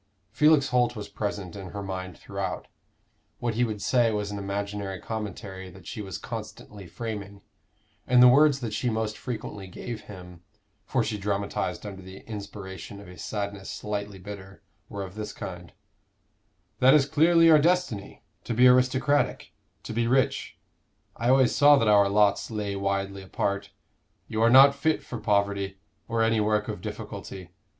[0.31, 2.67] Felix Holt was present in her mind throughout;
[3.37, 7.43] what he would say was an imaginary commentary that she was constantly framing,
[8.07, 10.41] and the words that she most frequently gave him
[10.87, 15.71] for she dramatized under the inspiration of a sadness slightly bitter were of this kind:
[16.79, 19.51] "That is clearly your destiny to be aristocratic,
[19.83, 20.57] to be rich.
[21.15, 23.69] I always saw that our lots lay widely apart.
[24.27, 25.77] You are not fit for poverty,
[26.07, 27.51] or any work of difficulty.